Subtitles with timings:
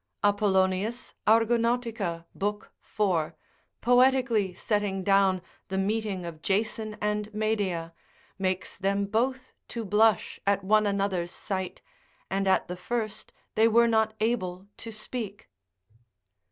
[0.23, 1.85] Apollonius Argonaut.
[2.33, 2.65] lib.
[2.79, 3.35] 4.
[3.81, 7.93] poetically setting down the meeting of Jason and Medea,
[8.39, 11.83] makes them both to blush at one another's sight,
[12.31, 15.49] and at the first they were not able to speak.